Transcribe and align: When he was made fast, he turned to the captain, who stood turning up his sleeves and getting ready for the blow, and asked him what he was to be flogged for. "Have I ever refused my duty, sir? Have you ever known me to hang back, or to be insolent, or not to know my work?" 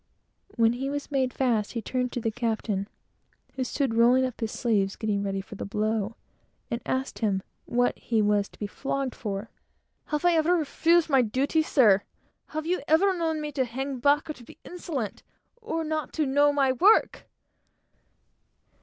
When 0.55 0.73
he 0.73 0.89
was 0.89 1.11
made 1.11 1.31
fast, 1.31 1.73
he 1.73 1.81
turned 1.83 2.11
to 2.13 2.19
the 2.19 2.31
captain, 2.31 2.87
who 3.53 3.63
stood 3.63 3.91
turning 3.91 4.25
up 4.25 4.39
his 4.39 4.51
sleeves 4.51 4.95
and 4.95 4.99
getting 4.99 5.21
ready 5.21 5.41
for 5.41 5.53
the 5.53 5.63
blow, 5.63 6.15
and 6.71 6.81
asked 6.87 7.19
him 7.19 7.43
what 7.65 7.99
he 7.99 8.19
was 8.19 8.49
to 8.49 8.57
be 8.57 8.65
flogged 8.65 9.13
for. 9.13 9.51
"Have 10.05 10.25
I 10.25 10.33
ever 10.33 10.55
refused 10.57 11.07
my 11.07 11.21
duty, 11.21 11.61
sir? 11.61 12.01
Have 12.47 12.65
you 12.65 12.81
ever 12.87 13.15
known 13.15 13.41
me 13.41 13.51
to 13.51 13.63
hang 13.63 13.99
back, 13.99 14.27
or 14.27 14.33
to 14.33 14.43
be 14.43 14.57
insolent, 14.63 15.21
or 15.61 15.83
not 15.83 16.13
to 16.13 16.25
know 16.25 16.51
my 16.51 16.71
work?" 16.71 17.27